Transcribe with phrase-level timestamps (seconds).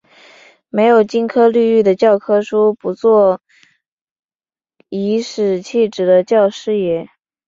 [0.69, 3.39] 没有金科绿玉的教科书，不做
[4.89, 7.07] 颐使气指的教师爷